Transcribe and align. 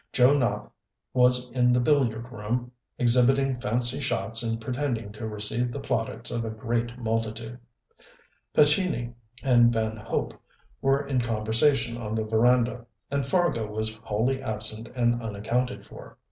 Joe 0.11 0.35
Nopp 0.35 0.71
was 1.13 1.51
in 1.51 1.71
the 1.71 1.79
billiard 1.79 2.31
room 2.31 2.71
exhibiting 2.97 3.59
fancy 3.61 3.99
shots 3.99 4.41
and 4.41 4.59
pretending 4.59 5.11
to 5.11 5.27
receive 5.27 5.71
the 5.71 5.79
plaudits 5.79 6.31
of 6.31 6.43
a 6.43 6.49
great 6.49 6.97
multitude; 6.97 7.59
Pescini 8.55 9.13
and 9.43 9.71
Van 9.71 9.97
Hope 9.97 10.33
were 10.81 11.05
in 11.05 11.21
conversation 11.21 11.97
on 11.99 12.15
the 12.15 12.25
veranda, 12.25 12.87
and 13.11 13.27
Fargo 13.27 13.67
was 13.67 13.93
wholly 13.97 14.41
absent 14.41 14.89
and 14.95 15.21
unaccounted 15.21 15.85
for. 15.85 16.17